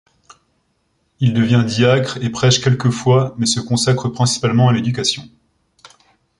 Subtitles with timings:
[1.19, 5.29] Il devient diacre et prêche quelquefois mais se consacre principalement à l'éducation.